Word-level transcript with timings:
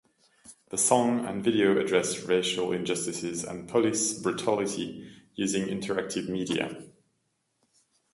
The 0.69 0.79
song 0.79 1.27
and 1.27 1.43
video 1.43 1.77
addressed 1.77 2.23
racial 2.25 2.71
injustices 2.71 3.43
and 3.43 3.69
police 3.69 4.17
brutality 4.17 5.07
using 5.35 5.67
interactive 5.67 6.27
media. 6.27 6.75